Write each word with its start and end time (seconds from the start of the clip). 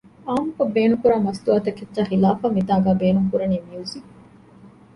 ޢާއްމުކޮށް 0.27 0.73
ބޭނުންކުރާ 0.75 1.15
މަސްތުވާ 1.25 1.57
ތަކެއްޗާ 1.65 2.01
ޚިލާފަށް 2.11 2.55
މިތާނގައި 2.57 2.97
ބޭނުން 3.01 3.29
ކުރަނީ 3.31 3.55
މިޔުޒިއް 3.67 4.09